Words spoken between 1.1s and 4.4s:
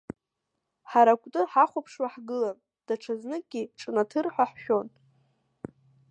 акәты ҳахәаԥшуа ҳгылан, даҽазныкгьы ҿнаҭыр